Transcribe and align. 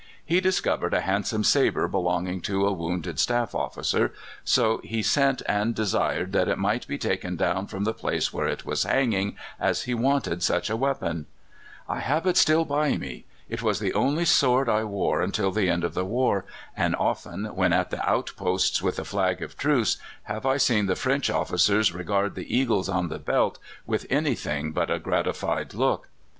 He 0.25 0.41
discovered 0.41 0.95
a 0.95 1.01
handsome 1.01 1.43
sabre 1.43 1.87
belonging 1.87 2.41
to 2.41 2.65
a 2.65 2.71
wounded 2.73 3.19
staff 3.19 3.53
officer, 3.53 4.11
so 4.43 4.79
he 4.83 5.03
sent 5.03 5.43
and 5.47 5.75
desired 5.75 6.31
that 6.33 6.47
it 6.47 6.57
might 6.57 6.87
be 6.87 6.97
taken 6.97 7.35
down 7.35 7.67
from 7.67 7.83
the 7.83 7.93
place 7.93 8.33
where 8.33 8.47
it 8.47 8.65
was 8.65 8.81
hanging, 8.81 9.37
as 9.59 9.83
he 9.83 9.93
wanted 9.93 10.41
such 10.41 10.71
a 10.71 10.75
weapon. 10.75 11.27
"I 11.87 11.99
have 11.99 12.25
it 12.25 12.35
still 12.35 12.65
by 12.65 12.97
me. 12.97 13.25
It 13.47 13.61
was 13.61 13.77
the 13.79 13.93
only 13.93 14.25
sword 14.25 14.67
I 14.67 14.85
wore 14.85 15.21
until 15.21 15.51
the 15.51 15.69
end 15.69 15.83
of 15.83 15.93
the 15.93 16.03
war, 16.03 16.45
and 16.75 16.95
often, 16.95 17.45
when 17.55 17.71
at 17.71 17.91
the 17.91 18.03
outposts 18.03 18.81
with 18.81 18.97
a 18.97 19.05
flag 19.05 19.43
of 19.43 19.55
truce, 19.55 19.97
have 20.23 20.47
I 20.47 20.57
seen 20.57 20.87
the 20.87 20.95
French 20.95 21.29
officers 21.29 21.93
regard 21.93 22.33
the 22.33 22.57
eagles 22.57 22.89
on 22.89 23.09
the 23.09 23.19
belt 23.19 23.59
with 23.85 24.07
anything 24.09 24.71
but 24.71 24.89
a 24.89 24.97
gratified 24.97 25.75
look. 25.75 26.09